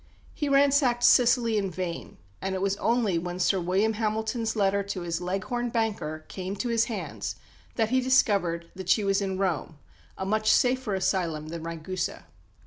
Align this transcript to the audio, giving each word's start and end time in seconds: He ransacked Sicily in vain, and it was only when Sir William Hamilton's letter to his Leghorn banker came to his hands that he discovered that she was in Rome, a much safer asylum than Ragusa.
He 0.33 0.49
ransacked 0.49 1.03
Sicily 1.03 1.59
in 1.59 1.69
vain, 1.69 2.17
and 2.41 2.55
it 2.55 2.61
was 2.63 2.75
only 2.77 3.19
when 3.19 3.37
Sir 3.37 3.59
William 3.59 3.93
Hamilton's 3.93 4.55
letter 4.55 4.81
to 4.81 5.01
his 5.01 5.21
Leghorn 5.21 5.69
banker 5.69 6.25
came 6.27 6.55
to 6.55 6.69
his 6.69 6.85
hands 6.85 7.35
that 7.75 7.91
he 7.91 8.01
discovered 8.01 8.71
that 8.73 8.89
she 8.89 9.03
was 9.03 9.21
in 9.21 9.37
Rome, 9.37 9.77
a 10.17 10.25
much 10.25 10.49
safer 10.51 10.95
asylum 10.95 11.49
than 11.49 11.61
Ragusa. 11.61 12.25